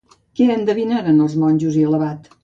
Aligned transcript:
Què 0.37 0.45
endevinaren 0.53 1.19
els 1.25 1.35
monjos 1.43 1.77
i 1.83 1.83
l'abat? 1.91 2.33